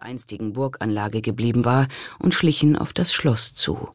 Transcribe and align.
der 0.00 0.06
einstigen 0.06 0.54
Burganlage 0.54 1.20
geblieben 1.20 1.64
war, 1.64 1.86
und 2.18 2.34
schlichen 2.34 2.76
auf 2.76 2.92
das 2.92 3.12
Schloss 3.12 3.54
zu. 3.54 3.90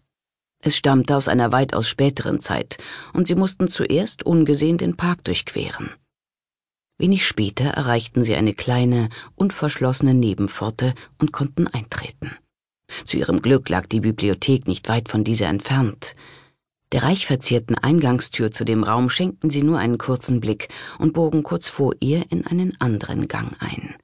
Es 0.59 0.77
stammte 0.77 1.15
aus 1.15 1.27
einer 1.27 1.51
weitaus 1.51 1.87
späteren 1.87 2.39
Zeit, 2.39 2.77
und 3.13 3.27
sie 3.27 3.35
mussten 3.35 3.69
zuerst 3.69 4.23
ungesehen 4.23 4.77
den 4.77 4.97
Park 4.97 5.23
durchqueren. 5.23 5.89
Wenig 6.97 7.27
später 7.27 7.65
erreichten 7.65 8.23
sie 8.23 8.35
eine 8.35 8.53
kleine, 8.53 9.09
unverschlossene 9.35 10.13
Nebenpforte 10.13 10.93
und 11.19 11.31
konnten 11.31 11.67
eintreten. 11.67 12.31
Zu 13.03 13.17
ihrem 13.17 13.41
Glück 13.41 13.67
lag 13.69 13.87
die 13.87 13.99
Bibliothek 13.99 14.67
nicht 14.67 14.87
weit 14.87 15.09
von 15.09 15.23
dieser 15.23 15.47
entfernt. 15.47 16.15
Der 16.91 17.03
reich 17.03 17.25
verzierten 17.25 17.77
Eingangstür 17.77 18.51
zu 18.51 18.63
dem 18.63 18.83
Raum 18.83 19.09
schenkten 19.09 19.49
sie 19.49 19.63
nur 19.63 19.79
einen 19.79 19.97
kurzen 19.97 20.39
Blick 20.39 20.69
und 20.99 21.13
bogen 21.13 21.41
kurz 21.41 21.67
vor 21.67 21.93
ihr 21.99 22.31
in 22.31 22.45
einen 22.45 22.79
anderen 22.79 23.27
Gang 23.27 23.55
ein. 23.59 23.95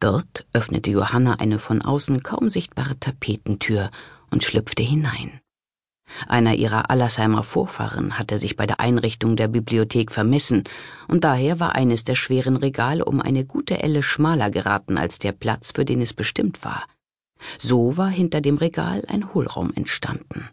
Dort 0.00 0.46
öffnete 0.52 0.90
Johanna 0.90 1.34
eine 1.34 1.58
von 1.58 1.82
außen 1.82 2.22
kaum 2.22 2.48
sichtbare 2.48 2.98
Tapetentür 2.98 3.90
und 4.30 4.44
schlüpfte 4.44 4.82
hinein. 4.82 5.40
Einer 6.28 6.54
ihrer 6.54 6.90
Allersheimer 6.90 7.42
Vorfahren 7.42 8.18
hatte 8.18 8.38
sich 8.38 8.56
bei 8.56 8.66
der 8.66 8.80
Einrichtung 8.80 9.36
der 9.36 9.48
Bibliothek 9.48 10.12
vermessen, 10.12 10.64
und 11.08 11.24
daher 11.24 11.60
war 11.60 11.74
eines 11.74 12.04
der 12.04 12.14
schweren 12.14 12.56
Regale 12.56 13.04
um 13.04 13.20
eine 13.20 13.44
gute 13.44 13.82
Elle 13.82 14.02
schmaler 14.02 14.50
geraten 14.50 14.98
als 14.98 15.18
der 15.18 15.32
Platz, 15.32 15.72
für 15.74 15.84
den 15.84 16.00
es 16.00 16.12
bestimmt 16.12 16.64
war. 16.64 16.84
So 17.58 17.96
war 17.96 18.10
hinter 18.10 18.40
dem 18.40 18.56
Regal 18.56 19.04
ein 19.08 19.34
Hohlraum 19.34 19.72
entstanden. 19.74 20.48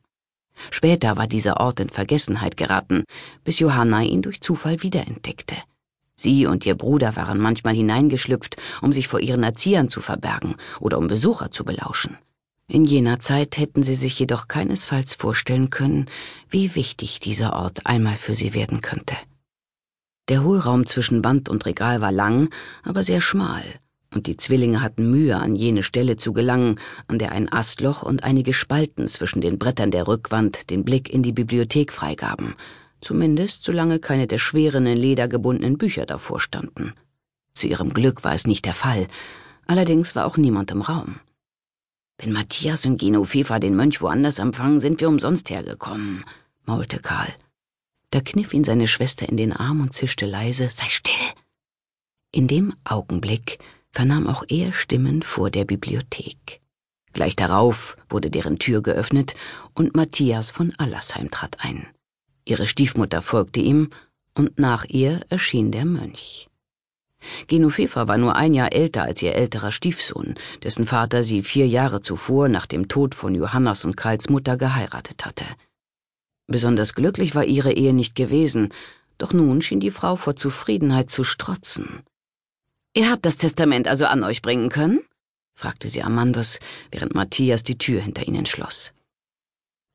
Später 0.69 1.17
war 1.17 1.27
dieser 1.27 1.59
Ort 1.59 1.79
in 1.79 1.89
Vergessenheit 1.89 2.55
geraten, 2.57 3.03
bis 3.43 3.59
Johanna 3.59 4.03
ihn 4.03 4.21
durch 4.21 4.41
Zufall 4.41 4.83
wiederentdeckte. 4.83 5.55
Sie 6.21 6.45
und 6.45 6.65
ihr 6.65 6.75
Bruder 6.75 7.15
waren 7.15 7.39
manchmal 7.39 7.75
hineingeschlüpft, 7.75 8.57
um 8.81 8.93
sich 8.93 9.07
vor 9.07 9.19
ihren 9.19 9.43
Erziehern 9.43 9.89
zu 9.89 10.01
verbergen 10.01 10.55
oder 10.79 10.97
um 10.97 11.07
Besucher 11.07 11.51
zu 11.51 11.65
belauschen. 11.65 12.17
In 12.67 12.85
jener 12.85 13.19
Zeit 13.19 13.57
hätten 13.57 13.83
sie 13.83 13.95
sich 13.95 14.17
jedoch 14.17 14.47
keinesfalls 14.47 15.15
vorstellen 15.15 15.69
können, 15.69 16.05
wie 16.49 16.75
wichtig 16.75 17.19
dieser 17.19 17.53
Ort 17.53 17.85
einmal 17.85 18.15
für 18.15 18.35
sie 18.35 18.53
werden 18.53 18.79
könnte. 18.81 19.15
Der 20.29 20.43
Hohlraum 20.43 20.85
zwischen 20.85 21.23
Wand 21.25 21.49
und 21.49 21.65
Regal 21.65 21.99
war 21.99 22.13
lang, 22.13 22.49
aber 22.83 23.03
sehr 23.03 23.19
schmal, 23.19 23.63
und 24.13 24.27
die 24.27 24.37
Zwillinge 24.37 24.81
hatten 24.81 25.09
Mühe, 25.09 25.37
an 25.37 25.55
jene 25.55 25.83
Stelle 25.83 26.15
zu 26.17 26.31
gelangen, 26.31 26.79
an 27.07 27.19
der 27.19 27.31
ein 27.31 27.51
Astloch 27.51 28.03
und 28.03 28.23
einige 28.23 28.53
Spalten 28.53 29.07
zwischen 29.07 29.41
den 29.41 29.57
Brettern 29.57 29.91
der 29.91 30.07
Rückwand 30.07 30.69
den 30.69 30.85
Blick 30.85 31.09
in 31.09 31.23
die 31.23 31.31
Bibliothek 31.31 31.91
freigaben, 31.91 32.55
zumindest 33.01 33.63
solange 33.63 33.99
keine 33.99 34.27
der 34.27 34.37
schweren 34.37 34.85
in 34.85 34.97
Leder 34.97 35.27
gebundenen 35.27 35.77
Bücher 35.77 36.05
davor 36.05 36.39
standen. 36.39 36.93
Zu 37.53 37.67
ihrem 37.67 37.93
Glück 37.93 38.23
war 38.23 38.33
es 38.33 38.47
nicht 38.47 38.65
der 38.65 38.73
Fall, 38.73 39.07
allerdings 39.67 40.15
war 40.15 40.25
auch 40.25 40.37
niemand 40.37 40.71
im 40.71 40.81
Raum. 40.81 41.19
Wenn 42.17 42.33
Matthias 42.33 42.85
und 42.85 43.01
Gino 43.01 43.23
Fefa 43.23 43.59
den 43.59 43.75
Mönch 43.75 44.01
woanders 44.01 44.39
empfangen, 44.39 44.79
sind 44.79 45.01
wir 45.01 45.09
umsonst 45.09 45.49
hergekommen, 45.49 46.23
maulte 46.65 46.99
Karl. 46.99 47.33
Da 48.11 48.21
kniff 48.21 48.53
ihn 48.53 48.63
seine 48.63 48.87
Schwester 48.87 49.27
in 49.27 49.37
den 49.37 49.53
Arm 49.53 49.81
und 49.81 49.93
zischte 49.93 50.25
leise, 50.25 50.69
sei 50.69 50.87
still. 50.87 51.15
In 52.31 52.47
dem 52.47 52.73
Augenblick 52.83 53.59
vernahm 53.91 54.27
auch 54.27 54.43
er 54.47 54.71
Stimmen 54.71 55.21
vor 55.21 55.49
der 55.49 55.65
Bibliothek. 55.65 56.61
Gleich 57.13 57.35
darauf 57.35 57.97
wurde 58.07 58.29
deren 58.29 58.59
Tür 58.59 58.81
geöffnet 58.81 59.35
und 59.73 59.95
Matthias 59.95 60.51
von 60.51 60.73
Allersheim 60.77 61.29
trat 61.31 61.57
ein. 61.59 61.87
Ihre 62.51 62.67
Stiefmutter 62.67 63.21
folgte 63.21 63.61
ihm 63.61 63.91
und 64.35 64.59
nach 64.59 64.83
ihr 64.83 65.21
erschien 65.29 65.71
der 65.71 65.85
Mönch. 65.85 66.49
Genoveva 67.47 68.09
war 68.09 68.17
nur 68.17 68.35
ein 68.35 68.53
Jahr 68.53 68.73
älter 68.73 69.03
als 69.03 69.21
ihr 69.21 69.35
älterer 69.35 69.71
Stiefsohn, 69.71 70.35
dessen 70.61 70.85
Vater 70.85 71.23
sie 71.23 71.43
vier 71.43 71.65
Jahre 71.65 72.01
zuvor 72.01 72.49
nach 72.49 72.65
dem 72.65 72.89
Tod 72.89 73.15
von 73.15 73.35
Johannas 73.35 73.85
und 73.85 73.95
Karls 73.95 74.27
Mutter 74.27 74.57
geheiratet 74.57 75.23
hatte. 75.23 75.45
Besonders 76.47 76.93
glücklich 76.93 77.35
war 77.35 77.45
ihre 77.45 77.71
Ehe 77.71 77.93
nicht 77.93 78.15
gewesen, 78.15 78.73
doch 79.17 79.31
nun 79.31 79.61
schien 79.61 79.79
die 79.79 79.89
Frau 79.89 80.17
vor 80.17 80.35
Zufriedenheit 80.35 81.09
zu 81.09 81.23
strotzen. 81.23 82.01
Ihr 82.93 83.09
habt 83.09 83.25
das 83.25 83.37
Testament 83.37 83.87
also 83.87 84.07
an 84.07 84.25
euch 84.25 84.41
bringen 84.41 84.67
können? 84.67 84.99
fragte 85.53 85.87
sie 85.87 86.03
Amandus, 86.03 86.59
während 86.91 87.15
Matthias 87.15 87.63
die 87.63 87.77
Tür 87.77 88.01
hinter 88.01 88.27
ihnen 88.27 88.45
schloss. 88.45 88.91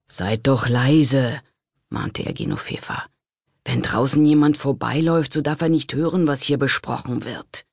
Seid 0.09 0.47
doch 0.47 0.71
leise, 0.71 1.43
mahnte 1.91 2.25
er 2.25 2.33
Genoveva. 2.33 3.05
Wenn 3.65 3.83
draußen 3.83 4.25
jemand 4.25 4.57
vorbeiläuft, 4.57 5.33
so 5.33 5.41
darf 5.41 5.61
er 5.61 5.69
nicht 5.69 5.93
hören, 5.95 6.27
was 6.27 6.43
hier 6.43 6.59
besprochen 6.59 7.25
wird. 7.25 7.65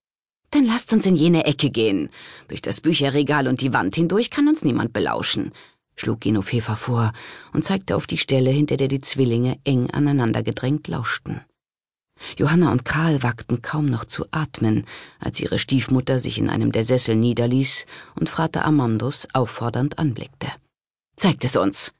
Dann 0.50 0.66
lasst 0.66 0.94
uns 0.94 1.06
in 1.06 1.16
jene 1.16 1.46
Ecke 1.46 1.70
gehen. 1.70 2.10
Durch 2.48 2.62
das 2.62 2.82
Bücherregal 2.82 3.48
und 3.48 3.62
die 3.62 3.74
Wand 3.74 3.96
hindurch 3.96 4.30
kann 4.30 4.48
uns 4.48 4.64
niemand 4.64 4.94
belauschen, 4.94 5.52
schlug 5.96 6.22
Genoveva 6.22 6.76
vor 6.76 7.14
und 7.54 7.66
zeigte 7.66 7.96
auf 7.96 8.08
die 8.08 8.18
Stelle, 8.18 8.50
hinter 8.50 8.78
der 8.78 8.88
die 8.88 9.02
Zwillinge 9.02 9.60
eng 9.64 9.90
aneinandergedrängt 9.90 10.88
lauschten. 10.88 11.42
Johanna 12.38 12.72
und 12.72 12.86
Karl 12.86 13.24
wagten 13.24 13.62
kaum 13.62 13.88
noch 13.88 14.06
zu 14.06 14.26
atmen, 14.32 14.86
als 15.20 15.40
ihre 15.40 15.60
Stiefmutter 15.60 16.20
sich 16.20 16.38
in 16.38 16.50
einem 16.50 16.72
der 16.72 16.86
Sessel 16.86 17.16
niederließ 17.16 17.86
und 18.16 18.30
Vater 18.30 18.66
Amandus 18.66 19.28
auffordernd 19.34 20.00
anblickte. 20.00 20.48
Zeigt 21.16 21.44
es 21.44 21.56
uns! 21.56 21.94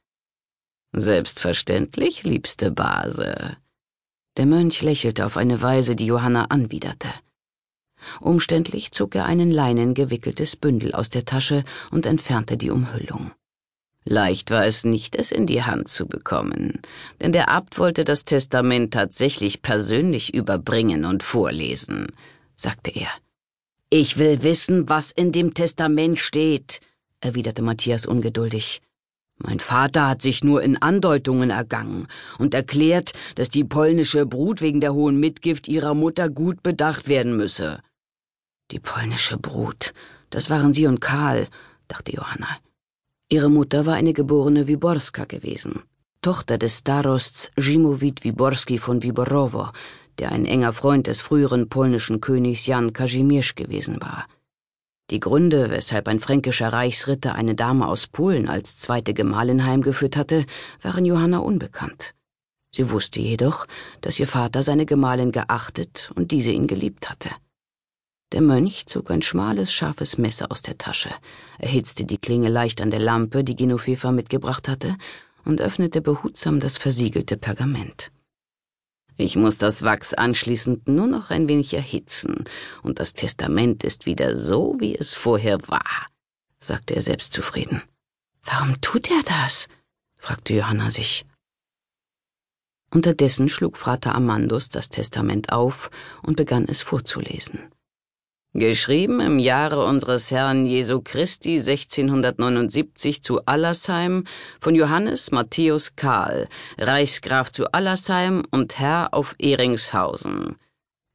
Selbstverständlich, 0.96 2.22
liebste 2.22 2.70
Base, 2.70 3.56
der 4.36 4.46
Mönch 4.46 4.82
lächelte 4.82 5.26
auf 5.26 5.36
eine 5.36 5.62
Weise, 5.62 5.94
die 5.94 6.06
Johanna 6.06 6.46
anwiderte. 6.46 7.08
Umständlich 8.20 8.90
zog 8.90 9.14
er 9.14 9.24
einen 9.24 9.50
leinengewickeltes 9.50 10.56
Bündel 10.56 10.92
aus 10.92 11.10
der 11.10 11.24
Tasche 11.24 11.64
und 11.90 12.06
entfernte 12.06 12.56
die 12.56 12.70
Umhüllung. 12.70 13.30
Leicht 14.04 14.50
war 14.50 14.66
es 14.66 14.84
nicht, 14.84 15.16
es 15.16 15.32
in 15.32 15.46
die 15.46 15.62
Hand 15.62 15.88
zu 15.88 16.06
bekommen, 16.06 16.80
denn 17.20 17.32
der 17.32 17.48
Abt 17.48 17.78
wollte 17.78 18.04
das 18.04 18.24
Testament 18.24 18.92
tatsächlich 18.92 19.62
persönlich 19.62 20.34
überbringen 20.34 21.06
und 21.06 21.22
vorlesen, 21.22 22.08
sagte 22.54 22.90
er. 22.90 23.08
Ich 23.88 24.18
will 24.18 24.42
wissen, 24.42 24.88
was 24.88 25.10
in 25.10 25.32
dem 25.32 25.54
Testament 25.54 26.18
steht, 26.18 26.80
erwiderte 27.20 27.62
Matthias 27.62 28.04
ungeduldig. 28.04 28.82
Mein 29.38 29.58
Vater 29.58 30.08
hat 30.08 30.22
sich 30.22 30.44
nur 30.44 30.62
in 30.62 30.80
Andeutungen 30.80 31.50
ergangen 31.50 32.06
und 32.38 32.54
erklärt, 32.54 33.12
dass 33.34 33.48
die 33.48 33.64
polnische 33.64 34.26
Brut 34.26 34.60
wegen 34.60 34.80
der 34.80 34.94
hohen 34.94 35.18
Mitgift 35.18 35.66
ihrer 35.68 35.94
Mutter 35.94 36.28
gut 36.28 36.62
bedacht 36.62 37.08
werden 37.08 37.36
müsse. 37.36 37.80
Die 38.70 38.78
polnische 38.78 39.36
Brut, 39.36 39.92
das 40.30 40.50
waren 40.50 40.72
sie 40.72 40.86
und 40.86 41.00
Karl, 41.00 41.48
dachte 41.88 42.12
Johanna. 42.12 42.48
Ihre 43.28 43.50
Mutter 43.50 43.86
war 43.86 43.94
eine 43.94 44.12
geborene 44.12 44.68
Wiborska 44.68 45.24
gewesen, 45.24 45.82
Tochter 46.22 46.56
des 46.56 46.78
Starosts 46.78 47.50
Zimowit 47.60 48.22
Wiborski 48.22 48.78
von 48.78 49.02
Wiborowo, 49.02 49.70
der 50.18 50.30
ein 50.30 50.46
enger 50.46 50.72
Freund 50.72 51.06
des 51.08 51.20
früheren 51.20 51.68
polnischen 51.68 52.20
Königs 52.20 52.66
Jan 52.66 52.92
Kazimierz 52.92 53.54
gewesen 53.54 54.00
war. 54.00 54.26
Die 55.10 55.20
Gründe, 55.20 55.70
weshalb 55.70 56.08
ein 56.08 56.18
fränkischer 56.18 56.72
Reichsritter 56.72 57.34
eine 57.34 57.54
Dame 57.54 57.86
aus 57.86 58.06
Polen 58.06 58.48
als 58.48 58.76
zweite 58.78 59.12
Gemahlin 59.12 59.64
heimgeführt 59.64 60.16
hatte, 60.16 60.46
waren 60.80 61.04
Johanna 61.04 61.38
unbekannt. 61.38 62.14
Sie 62.74 62.90
wusste 62.90 63.20
jedoch, 63.20 63.66
dass 64.00 64.18
ihr 64.18 64.26
Vater 64.26 64.62
seine 64.62 64.86
Gemahlin 64.86 65.30
geachtet 65.30 66.10
und 66.14 66.32
diese 66.32 66.50
ihn 66.50 66.66
geliebt 66.66 67.10
hatte. 67.10 67.30
Der 68.32 68.40
Mönch 68.40 68.86
zog 68.86 69.10
ein 69.10 69.22
schmales, 69.22 69.72
scharfes 69.72 70.18
Messer 70.18 70.50
aus 70.50 70.62
der 70.62 70.78
Tasche, 70.78 71.10
erhitzte 71.58 72.04
die 72.04 72.18
Klinge 72.18 72.48
leicht 72.48 72.80
an 72.80 72.90
der 72.90 72.98
Lampe, 72.98 73.44
die 73.44 73.54
Genoveva 73.54 74.10
mitgebracht 74.10 74.68
hatte, 74.68 74.96
und 75.44 75.60
öffnete 75.60 76.00
behutsam 76.00 76.58
das 76.58 76.78
versiegelte 76.78 77.36
Pergament. 77.36 78.10
Ich 79.16 79.36
muss 79.36 79.58
das 79.58 79.82
Wachs 79.82 80.12
anschließend 80.12 80.88
nur 80.88 81.06
noch 81.06 81.30
ein 81.30 81.48
wenig 81.48 81.72
erhitzen, 81.74 82.44
und 82.82 82.98
das 82.98 83.12
Testament 83.12 83.84
ist 83.84 84.06
wieder 84.06 84.36
so, 84.36 84.76
wie 84.80 84.96
es 84.96 85.14
vorher 85.14 85.58
war, 85.68 86.08
sagte 86.58 86.96
er 86.96 87.02
selbstzufrieden. 87.02 87.82
Warum 88.42 88.80
tut 88.80 89.10
er 89.10 89.22
das? 89.24 89.68
fragte 90.16 90.54
Johanna 90.54 90.90
sich. 90.90 91.24
Unterdessen 92.90 93.48
schlug 93.48 93.76
Vater 93.76 94.14
Amandus 94.14 94.68
das 94.68 94.88
Testament 94.88 95.52
auf 95.52 95.90
und 96.22 96.36
begann 96.36 96.64
es 96.66 96.80
vorzulesen. 96.82 97.60
Geschrieben 98.56 99.18
im 99.18 99.40
Jahre 99.40 99.84
unseres 99.84 100.30
Herrn 100.30 100.64
Jesu 100.64 101.00
Christi 101.02 101.54
1679 101.58 103.20
zu 103.20 103.44
Allersheim 103.46 104.22
von 104.60 104.76
Johannes 104.76 105.32
Matthäus 105.32 105.96
Karl, 105.96 106.46
Reichsgraf 106.78 107.50
zu 107.50 107.72
Allersheim 107.72 108.44
und 108.52 108.78
Herr 108.78 109.12
auf 109.12 109.34
Ehringshausen. 109.40 110.54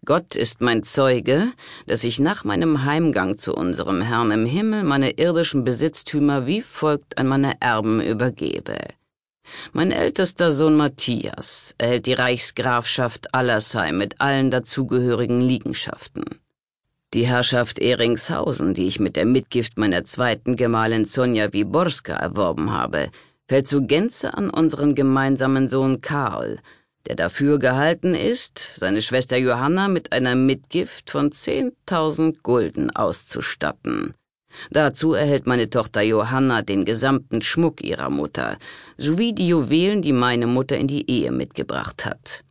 Gott 0.03 0.35
ist 0.35 0.59
mein 0.59 0.83
Zeuge, 0.83 1.53
dass 1.87 2.03
ich 2.03 2.19
nach 2.19 2.43
meinem 2.43 2.83
Heimgang 2.83 3.37
zu 3.37 3.53
unserem 3.53 4.01
Herrn 4.01 4.31
im 4.31 4.45
Himmel 4.45 4.83
meine 4.83 5.11
irdischen 5.11 5.63
Besitztümer 5.63 6.45
wie 6.45 6.61
folgt 6.61 7.17
an 7.17 7.27
meine 7.27 7.53
Erben 7.61 8.01
übergebe. 8.01 8.79
Mein 9.71 9.93
ältester 9.93 10.51
Sohn 10.51 10.75
Matthias 10.75 11.73
erhält 11.77 12.05
die 12.05 12.15
Reichsgrafschaft 12.15 13.33
Allersheim 13.33 13.97
mit 13.97 14.19
allen 14.19 14.51
dazugehörigen 14.51 15.39
Liegenschaften. 15.39 16.25
Die 17.15 17.25
Herrschaft 17.25 17.79
Eringshausen, 17.79 18.75
die 18.75 18.85
ich 18.87 18.99
mit 18.99 19.15
der 19.15 19.25
Mitgift 19.25 19.79
meiner 19.79 20.05
zweiten 20.05 20.55
Gemahlin 20.55 21.05
Sonja 21.05 21.51
Wiborska 21.51 22.13
erworben 22.13 22.71
habe, 22.71 23.09
fällt 23.47 23.67
zu 23.67 23.87
Gänze 23.87 24.35
an 24.35 24.51
unseren 24.51 24.93
gemeinsamen 24.93 25.69
Sohn 25.69 26.01
Karl, 26.01 26.59
der 27.07 27.15
dafür 27.15 27.57
gehalten 27.57 28.13
ist, 28.13 28.59
seine 28.59 29.01
Schwester 29.01 29.37
Johanna 29.37 29.87
mit 29.87 30.11
einer 30.11 30.35
Mitgift 30.35 31.09
von 31.09 31.31
zehntausend 31.31 32.43
Gulden 32.43 32.91
auszustatten. 32.91 34.13
Dazu 34.69 35.13
erhält 35.13 35.47
meine 35.47 35.71
Tochter 35.71 36.03
Johanna 36.03 36.61
den 36.61 36.85
gesamten 36.85 37.41
Schmuck 37.41 37.81
ihrer 37.83 38.11
Mutter, 38.11 38.57
sowie 38.99 39.33
die 39.33 39.47
Juwelen, 39.47 40.03
die 40.03 40.13
meine 40.13 40.45
Mutter 40.45 40.77
in 40.77 40.87
die 40.87 41.09
Ehe 41.09 41.31
mitgebracht 41.31 42.05
hat. 42.05 42.43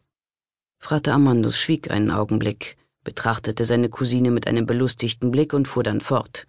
Frater 0.81 1.15
Amandus 1.15 1.59
schwieg 1.59 1.93
einen 1.93 2.11
Augenblick 2.11 2.78
betrachtete 3.09 3.65
seine 3.65 3.89
Cousine 3.89 4.31
mit 4.31 4.47
einem 4.47 4.67
belustigten 4.67 5.31
Blick 5.31 5.55
und 5.55 5.67
fuhr 5.67 5.83
dann 5.83 6.03
fort. 6.03 6.47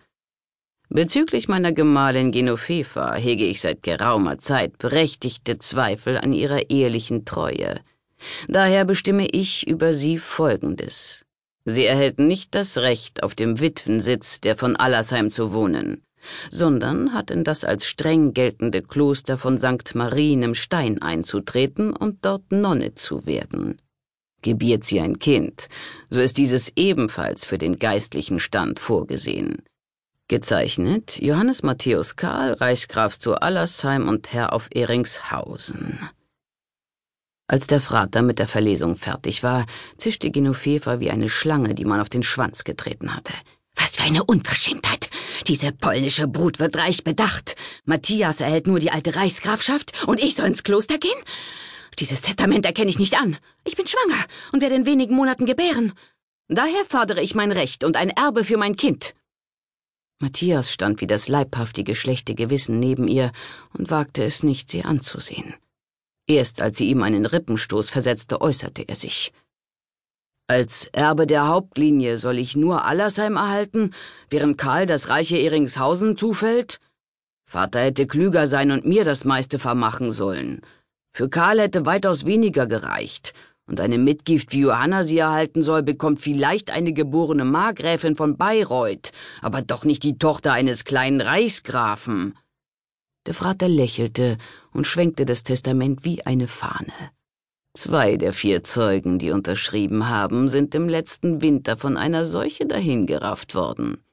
Bezüglich 0.90 1.48
meiner 1.48 1.72
Gemahlin 1.72 2.34
Genoveva 2.34 3.16
hege 3.16 3.46
ich 3.46 3.62
seit 3.62 3.82
geraumer 3.82 4.40
Zeit 4.40 4.78
berechtigte 4.78 5.58
Zweifel 5.58 6.18
an 6.18 6.34
ihrer 6.34 6.70
ehelichen 6.70 7.24
Treue. 7.24 7.80
Daher 8.50 8.84
bestimme 8.84 9.26
ich 9.28 9.68
über 9.68 9.94
sie 9.94 10.18
Folgendes. 10.18 11.24
Sie 11.64 11.86
erhält 11.86 12.20
nicht 12.20 12.54
das 12.54 12.78
Recht, 12.78 13.24
auf 13.24 13.36
dem 13.36 13.62
Witwensitz 13.62 14.42
der 14.42 14.58
von 14.58 14.76
Allersheim 14.76 15.32
zu 15.32 15.54
wohnen, 15.54 16.02
sondern 16.52 17.14
hat 17.14 17.32
in 17.32 17.46
das 17.46 17.64
als 17.64 17.86
streng 17.86 18.34
geltende 18.34 18.82
Kloster 18.82 19.38
von 19.38 19.58
St. 19.58 19.96
Marien 19.96 20.44
im 20.44 20.56
Stein 20.56 21.02
einzutreten 21.02 21.96
und 21.96 22.26
dort 22.26 22.52
Nonne 22.52 22.96
zu 22.96 23.26
werden. 23.26 23.80
Gebiert 24.41 24.83
sie 24.86 25.00
ein 25.01 25.19
Kind, 25.19 25.68
so 26.09 26.21
ist 26.21 26.38
dieses 26.38 26.71
ebenfalls 26.75 27.45
für 27.45 27.57
den 27.57 27.77
geistlichen 27.77 28.39
Stand 28.39 28.80
vorgesehen. 28.80 29.63
Gezeichnet 30.30 31.19
Johannes 31.21 31.63
Matthäus 31.63 32.15
Karl, 32.15 32.53
Reichsgraf 32.53 33.18
zu 33.18 33.36
Allersheim 33.36 34.07
und 34.07 34.31
Herr 34.31 34.53
auf 34.53 34.69
Eringshausen. 34.71 36.00
Als 37.47 37.65
der 37.65 37.81
Frater 37.81 38.21
mit 38.21 38.38
der 38.38 38.47
Verlesung 38.47 38.95
fertig 38.95 39.41
war, 39.41 39.65
zischte 39.97 40.30
Genoveva 40.30 41.00
wie 41.00 41.09
eine 41.09 41.30
Schlange, 41.30 41.74
die 41.74 41.86
man 41.86 42.00
auf 42.00 42.07
den 42.07 42.21
Schwanz 42.21 42.63
getreten 42.63 43.15
hatte. 43.15 43.33
Was 43.75 43.95
für 43.95 44.03
eine 44.03 44.24
Unverschämtheit! 44.24 45.09
Diese 45.47 45.71
polnische 45.71 46.27
Brut 46.27 46.59
wird 46.59 46.77
reich 46.77 47.03
bedacht. 47.03 47.56
Matthias 47.86 48.39
erhält 48.39 48.68
nur 48.68 48.77
die 48.77 48.91
alte 48.91 49.15
Reichsgrafschaft 49.15 50.06
und 50.06 50.21
ich 50.21 50.36
soll 50.36 50.47
ins 50.47 50.63
Kloster 50.63 51.00
gehen? 51.00 51.18
Dieses 52.00 52.22
Testament 52.22 52.66
erkenne 52.66 52.90
ich 52.90 53.00
nicht 53.00 53.19
an. 53.19 53.38
Ich 53.66 53.75
bin 53.75 53.86
schwanger 53.86 54.24
und 54.54 54.62
werde 54.62 54.75
in 54.75 54.86
wenigen 54.86 55.16
Monaten 55.16 55.46
gebären. 55.46 55.94
Daher 56.48 56.86
fordere 56.86 57.22
ich 57.22 57.36
mein 57.36 57.51
Recht 57.51 57.84
und 57.84 57.98
ein 57.98 58.10
Erbe 58.10 58.44
für 58.44 58.57
mein 58.57 58.75
Kind. 58.75 59.16
Matthias 60.19 60.72
stand 60.72 61.01
wie 61.01 61.07
das 61.07 61.28
leibhaftige 61.28 61.96
schlechte 61.96 62.36
Gewissen 62.36 62.80
neben 62.80 63.07
ihr 63.07 63.31
und 63.78 63.92
wagte 63.92 64.24
es 64.24 64.44
nicht, 64.44 64.69
sie 64.69 64.84
anzusehen. 64.84 65.54
Erst 66.28 66.62
als 66.62 66.78
sie 66.78 66.90
ihm 66.90 67.04
einen 67.04 67.25
Rippenstoß 67.25 67.90
versetzte, 67.90 68.42
äußerte 68.42 68.88
er 68.88 68.96
sich. 68.96 69.31
Als 70.48 70.88
Erbe 70.94 71.28
der 71.28 71.48
Hauptlinie 71.48 72.18
soll 72.18 72.40
ich 72.40 72.56
nur 72.56 72.86
Allersheim 72.86 73.36
erhalten, 73.36 73.92
während 74.30 74.57
Karl 74.57 74.86
das 74.86 75.10
reiche 75.10 75.38
Eringshausen 75.38 76.18
zufällt? 76.18 76.80
Vater 77.46 77.81
hätte 77.81 78.07
klüger 78.07 78.48
sein 78.48 78.72
und 78.72 78.86
mir 78.86 79.06
das 79.06 79.25
meiste 79.25 79.60
vermachen 79.60 80.12
sollen. 80.12 80.62
Für 81.12 81.30
Karl 81.30 81.60
hätte 81.60 81.86
weitaus 81.86 82.26
weniger 82.26 82.68
gereicht, 82.68 83.34
und 83.70 83.80
eine 83.80 84.00
Mitgift, 84.00 84.52
wie 84.52 84.62
Johanna 84.62 85.04
sie 85.04 85.20
erhalten 85.20 85.62
soll, 85.62 85.84
bekommt 85.84 86.20
vielleicht 86.20 86.72
eine 86.72 86.92
geborene 86.92 87.46
Markgräfin 87.46 88.16
von 88.16 88.36
Bayreuth, 88.36 89.12
aber 89.42 89.62
doch 89.62 89.86
nicht 89.86 90.04
die 90.04 90.18
Tochter 90.18 90.54
eines 90.54 90.86
kleinen 90.86 91.22
Reichsgrafen. 91.22 92.36
Der 93.28 93.36
Vater 93.36 93.70
lächelte 93.70 94.38
und 94.72 94.88
schwenkte 94.88 95.26
das 95.26 95.44
Testament 95.44 96.04
wie 96.04 96.26
eine 96.26 96.48
Fahne. 96.48 97.12
Zwei 97.78 98.18
der 98.18 98.34
vier 98.34 98.64
Zeugen, 98.64 99.20
die 99.20 99.30
unterschrieben 99.30 100.10
haben, 100.10 100.50
sind 100.50 100.74
im 100.74 100.90
letzten 100.90 101.44
Winter 101.44 101.78
von 101.78 101.96
einer 101.96 102.26
Seuche 102.26 102.66
dahingerafft 102.66 103.54
worden. 103.54 104.04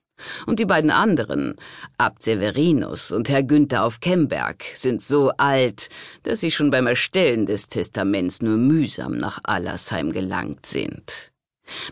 Und 0.47 0.59
die 0.59 0.65
beiden 0.65 0.91
anderen, 0.91 1.57
Abt 1.99 2.23
Severinus 2.23 3.11
und 3.11 3.29
Herr 3.29 3.43
Günther 3.43 3.85
auf 3.85 4.01
Kemberg, 4.01 4.65
sind 4.75 5.03
so 5.03 5.31
alt, 5.37 5.89
dass 6.23 6.41
sie 6.41 6.51
schon 6.51 6.71
beim 6.71 6.87
Erstellen 6.87 7.47
des 7.47 7.69
Testaments 7.69 8.43
nur 8.43 8.57
mühsam 8.57 9.19
nach 9.19 9.41
Allersheim 9.45 10.13
gelangt 10.13 10.67
sind. 10.67 11.33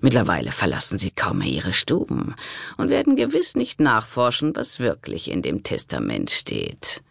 Mittlerweile 0.01 0.53
verlassen 0.53 0.99
sie 0.99 1.11
kaum 1.11 1.39
mehr 1.39 1.49
ihre 1.49 1.73
Stuben 1.73 2.35
und 2.77 2.91
werden 2.91 3.17
gewiss 3.17 3.57
nicht 3.57 3.81
nachforschen, 3.81 4.55
was 4.55 4.79
wirklich 4.79 5.31
in 5.31 5.43
dem 5.43 5.63
Testament 5.63 6.31
steht. 6.31 7.03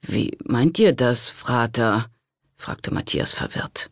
Wie 0.00 0.36
meint 0.44 0.78
ihr 0.78 0.92
das, 0.92 1.30
Frater? 1.30 2.06
fragte 2.56 2.92
Matthias 2.92 3.32
verwirrt. 3.32 3.90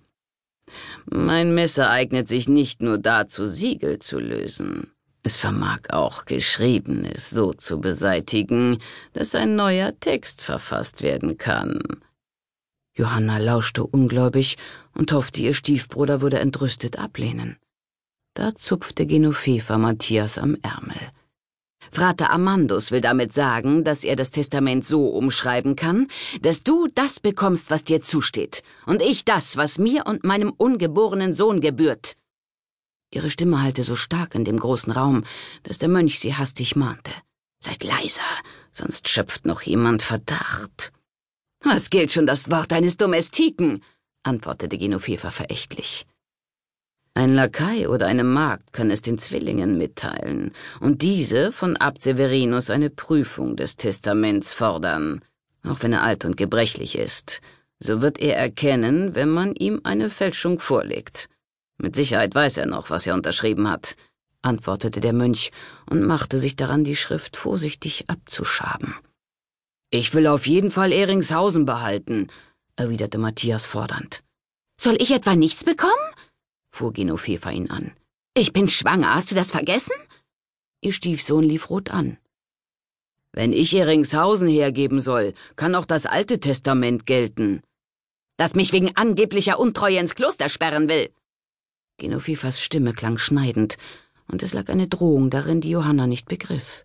Mein 1.04 1.54
Messer 1.54 1.90
eignet 1.90 2.28
sich 2.28 2.48
nicht 2.48 2.80
nur 2.80 2.98
dazu, 2.98 3.46
Siegel 3.46 3.98
zu 3.98 4.18
lösen. 4.18 4.90
Es 5.24 5.36
vermag 5.36 5.90
auch 5.90 6.24
Geschriebenes 6.24 7.30
so 7.30 7.52
zu 7.52 7.80
beseitigen, 7.80 8.78
dass 9.12 9.34
ein 9.34 9.54
neuer 9.54 9.98
Text 10.00 10.42
verfasst 10.42 11.02
werden 11.02 11.38
kann. 11.38 11.80
Johanna 12.94 13.38
lauschte 13.38 13.86
ungläubig 13.86 14.58
und 14.94 15.12
hoffte, 15.12 15.40
ihr 15.40 15.54
Stiefbruder 15.54 16.20
würde 16.20 16.40
entrüstet 16.40 16.98
ablehnen. 16.98 17.56
Da 18.34 18.54
zupfte 18.54 19.06
Genoveva 19.06 19.78
Matthias 19.78 20.38
am 20.38 20.56
Ärmel. 20.62 21.12
Frater 21.90 22.30
Amandus 22.30 22.90
will 22.90 23.00
damit 23.00 23.32
sagen, 23.32 23.84
dass 23.84 24.04
er 24.04 24.16
das 24.16 24.30
Testament 24.30 24.84
so 24.84 25.06
umschreiben 25.06 25.76
kann, 25.76 26.08
dass 26.40 26.62
du 26.62 26.88
das 26.94 27.20
bekommst, 27.20 27.70
was 27.70 27.84
dir 27.84 28.02
zusteht, 28.02 28.62
und 28.86 29.02
ich 29.02 29.24
das, 29.24 29.56
was 29.56 29.78
mir 29.78 30.06
und 30.06 30.24
meinem 30.24 30.50
ungeborenen 30.50 31.32
Sohn 31.32 31.60
gebührt. 31.60 32.16
Ihre 33.14 33.30
Stimme 33.30 33.62
hallte 33.62 33.82
so 33.82 33.94
stark 33.94 34.34
in 34.34 34.44
dem 34.44 34.58
großen 34.58 34.92
Raum, 34.92 35.24
dass 35.64 35.78
der 35.78 35.90
Mönch 35.90 36.18
sie 36.18 36.34
hastig 36.34 36.76
mahnte. 36.76 37.12
Seid 37.60 37.84
leiser, 37.84 38.22
sonst 38.72 39.08
schöpft 39.08 39.44
noch 39.46 39.62
jemand 39.62 40.02
Verdacht. 40.02 40.92
Was 41.60 41.90
gilt 41.90 42.10
schon 42.10 42.26
das 42.26 42.50
Wort 42.50 42.72
eines 42.72 42.96
Domestiken? 42.96 43.82
antwortete 44.24 44.78
Genoveva 44.78 45.30
verächtlich. 45.30 46.06
Ein 47.14 47.34
Lakai 47.34 47.88
oder 47.88 48.06
eine 48.06 48.24
Magd 48.24 48.72
kann 48.72 48.90
es 48.90 49.02
den 49.02 49.18
Zwillingen 49.18 49.76
mitteilen 49.76 50.52
und 50.80 51.02
diese 51.02 51.52
von 51.52 51.76
Abt 51.76 52.02
Severinus 52.02 52.70
eine 52.70 52.88
Prüfung 52.88 53.56
des 53.56 53.76
Testaments 53.76 54.54
fordern. 54.54 55.22
Auch 55.64 55.82
wenn 55.82 55.92
er 55.92 56.02
alt 56.02 56.24
und 56.24 56.38
gebrechlich 56.38 56.96
ist, 56.96 57.42
so 57.78 58.00
wird 58.00 58.18
er 58.18 58.36
erkennen, 58.36 59.14
wenn 59.14 59.28
man 59.28 59.54
ihm 59.54 59.80
eine 59.84 60.08
Fälschung 60.08 60.58
vorlegt. 60.58 61.28
Mit 61.82 61.96
Sicherheit 61.96 62.32
weiß 62.32 62.58
er 62.58 62.66
noch, 62.66 62.90
was 62.90 63.08
er 63.08 63.14
unterschrieben 63.14 63.68
hat, 63.68 63.96
antwortete 64.40 65.00
der 65.00 65.12
Mönch 65.12 65.50
und 65.90 66.04
machte 66.04 66.38
sich 66.38 66.54
daran, 66.54 66.84
die 66.84 66.94
Schrift 66.94 67.36
vorsichtig 67.36 68.08
abzuschaben. 68.08 68.94
Ich 69.90 70.14
will 70.14 70.28
auf 70.28 70.46
jeden 70.46 70.70
Fall 70.70 70.92
Eringshausen 70.92 71.66
behalten, 71.66 72.28
erwiderte 72.76 73.18
Matthias 73.18 73.66
fordernd. 73.66 74.22
Soll 74.80 74.96
ich 75.02 75.10
etwa 75.10 75.34
nichts 75.34 75.64
bekommen? 75.64 75.92
fuhr 76.70 76.92
Genoveva 76.92 77.50
ihn 77.50 77.68
an. 77.68 77.90
Ich 78.34 78.52
bin 78.52 78.68
schwanger, 78.68 79.16
hast 79.16 79.32
du 79.32 79.34
das 79.34 79.50
vergessen? 79.50 79.92
Ihr 80.82 80.92
Stiefsohn 80.92 81.42
lief 81.42 81.68
rot 81.68 81.90
an. 81.90 82.16
Wenn 83.32 83.52
ich 83.52 83.74
Eringshausen 83.74 84.48
hergeben 84.48 85.00
soll, 85.00 85.34
kann 85.56 85.74
auch 85.74 85.84
das 85.84 86.06
Alte 86.06 86.38
Testament 86.38 87.06
gelten. 87.06 87.60
Das 88.36 88.54
mich 88.54 88.72
wegen 88.72 88.96
angeblicher 88.96 89.58
Untreue 89.58 89.98
ins 89.98 90.14
Kloster 90.14 90.48
sperren 90.48 90.88
will, 90.88 91.10
Genovefas 92.02 92.60
Stimme 92.60 92.94
klang 92.94 93.16
schneidend, 93.16 93.78
und 94.26 94.42
es 94.42 94.54
lag 94.54 94.68
eine 94.68 94.88
Drohung 94.88 95.30
darin, 95.30 95.60
die 95.60 95.70
Johanna 95.70 96.08
nicht 96.08 96.26
begriff. 96.26 96.84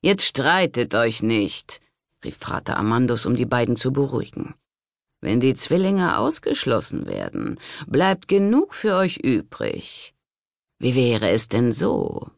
Jetzt 0.00 0.24
streitet 0.24 0.94
euch 0.94 1.22
nicht, 1.22 1.82
rief 2.24 2.38
Vater 2.38 2.78
Amandus, 2.78 3.26
um 3.26 3.36
die 3.36 3.44
beiden 3.44 3.76
zu 3.76 3.92
beruhigen. 3.92 4.54
Wenn 5.20 5.40
die 5.40 5.54
Zwillinge 5.54 6.16
ausgeschlossen 6.16 7.04
werden, 7.06 7.60
bleibt 7.86 8.26
genug 8.26 8.74
für 8.74 8.96
euch 8.96 9.18
übrig. 9.18 10.14
Wie 10.78 10.94
wäre 10.94 11.28
es 11.28 11.48
denn 11.48 11.74
so? 11.74 12.30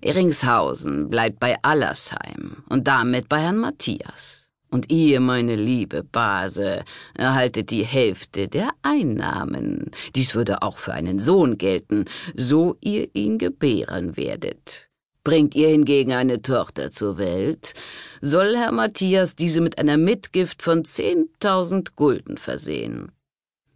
Eringshausen 0.00 1.10
bleibt 1.10 1.38
bei 1.38 1.62
Allersheim 1.62 2.64
und 2.70 2.88
damit 2.88 3.28
bei 3.28 3.40
Herrn 3.42 3.58
Matthias. 3.58 4.43
Und 4.74 4.90
ihr, 4.90 5.20
meine 5.20 5.54
liebe 5.54 6.02
Base, 6.02 6.84
erhaltet 7.14 7.70
die 7.70 7.84
Hälfte 7.84 8.48
der 8.48 8.70
Einnahmen. 8.82 9.92
Dies 10.16 10.34
würde 10.34 10.62
auch 10.62 10.78
für 10.78 10.92
einen 10.92 11.20
Sohn 11.20 11.58
gelten, 11.58 12.06
so 12.34 12.76
ihr 12.80 13.08
ihn 13.14 13.38
gebären 13.38 14.16
werdet. 14.16 14.90
Bringt 15.22 15.54
ihr 15.54 15.68
hingegen 15.68 16.12
eine 16.12 16.42
Tochter 16.42 16.90
zur 16.90 17.18
Welt, 17.18 17.74
soll 18.20 18.56
Herr 18.56 18.72
Matthias 18.72 19.36
diese 19.36 19.60
mit 19.60 19.78
einer 19.78 19.96
Mitgift 19.96 20.60
von 20.60 20.84
zehntausend 20.84 21.94
Gulden 21.94 22.36
versehen. 22.36 23.12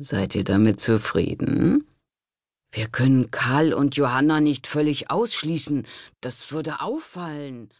Seid 0.00 0.34
ihr 0.34 0.42
damit 0.42 0.80
zufrieden? 0.80 1.86
Wir 2.72 2.88
können 2.88 3.30
Karl 3.30 3.72
und 3.72 3.94
Johanna 3.94 4.40
nicht 4.40 4.66
völlig 4.66 5.12
ausschließen. 5.12 5.86
Das 6.20 6.50
würde 6.50 6.80
auffallen, 6.80 7.70